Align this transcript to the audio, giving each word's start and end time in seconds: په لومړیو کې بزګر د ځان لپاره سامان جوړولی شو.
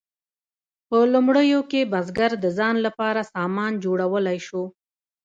په 0.87 0.97
لومړیو 1.13 1.59
کې 1.71 1.89
بزګر 1.91 2.31
د 2.43 2.45
ځان 2.57 2.75
لپاره 2.85 3.21
سامان 3.33 3.71
جوړولی 3.85 4.37
شو. 4.47 4.63